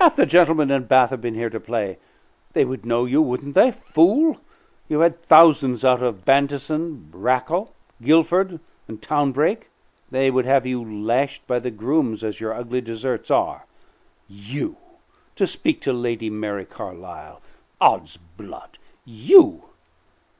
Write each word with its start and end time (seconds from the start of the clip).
"Half 0.00 0.16
the 0.16 0.26
gentlemen 0.26 0.72
in 0.72 0.86
Bath 0.86 1.10
have 1.10 1.20
been 1.20 1.36
here 1.36 1.50
to 1.50 1.60
play. 1.60 1.98
They 2.52 2.64
would 2.64 2.84
know 2.84 3.04
you, 3.04 3.22
wouldn't 3.22 3.54
they, 3.54 3.70
fool? 3.70 4.38
You've 4.88 5.02
had 5.02 5.22
thousands 5.22 5.84
out 5.84 6.02
of 6.02 6.24
Bantison, 6.24 7.08
Rakell, 7.12 7.68
Guilford, 8.02 8.58
and 8.88 9.00
Townbrake. 9.00 9.70
They 10.10 10.32
would 10.32 10.46
have 10.46 10.66
you 10.66 10.82
lashed 10.84 11.46
by 11.46 11.60
the 11.60 11.70
grooms 11.70 12.24
as 12.24 12.40
your 12.40 12.52
ugly 12.54 12.80
deserts 12.80 13.30
are. 13.30 13.66
You 14.26 14.78
to 15.36 15.46
speak 15.46 15.80
to 15.82 15.92
Lady 15.92 16.28
Mary 16.28 16.64
Carlisle! 16.64 17.40
'Od's 17.80 18.16
blood! 18.16 18.78
You! 19.04 19.62